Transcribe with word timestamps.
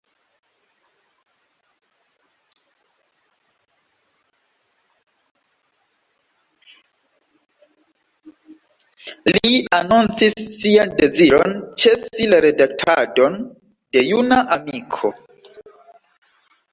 Li 9.35 9.61
anoncis 9.81 10.39
sian 10.49 10.97
deziron 10.97 11.55
ĉesi 11.85 12.33
la 12.35 12.43
redaktadon 12.49 13.37
de 13.99 14.07
Juna 14.09 14.41
Amiko. 14.59 15.13